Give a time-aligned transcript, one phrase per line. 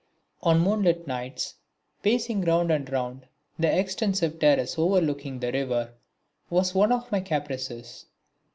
[0.41, 1.53] On moonlight nights
[2.01, 3.27] pacing round and round
[3.59, 5.93] the extensive terrace overlooking the river
[6.49, 8.07] was one of my caprices.